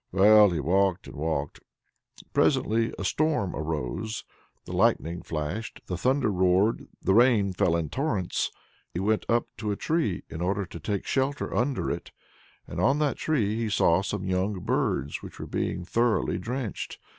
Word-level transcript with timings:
Well, 0.11 0.49
he 0.49 0.59
walked 0.59 1.05
and 1.05 1.15
walked. 1.15 1.59
Presently 2.33 2.91
a 2.97 3.03
storm 3.03 3.55
arose; 3.55 4.23
the 4.65 4.71
lightning 4.73 5.21
flashed, 5.21 5.79
the 5.85 5.95
thunder 5.95 6.31
roared, 6.31 6.87
the 7.03 7.13
rain 7.13 7.53
fell 7.53 7.75
in 7.75 7.87
torrents. 7.89 8.49
He 8.95 8.99
went 8.99 9.27
up 9.29 9.47
to 9.57 9.69
a 9.71 9.75
tree 9.75 10.23
in 10.27 10.41
order 10.41 10.65
to 10.65 10.79
take 10.79 11.05
shelter 11.05 11.53
under 11.55 11.91
it, 11.91 12.09
and 12.65 12.81
on 12.81 12.97
that 12.97 13.17
tree 13.17 13.55
he 13.57 13.69
saw 13.69 14.01
some 14.01 14.25
young 14.25 14.61
birds 14.61 15.21
which 15.21 15.37
were 15.37 15.45
being 15.45 15.85
thoroughly 15.85 16.39
drenched. 16.39 16.97